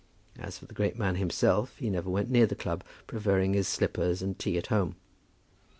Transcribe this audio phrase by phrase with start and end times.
[0.39, 4.23] As for the great man himself, he never went near the club, preferring his slippers
[4.23, 4.95] and tea at home.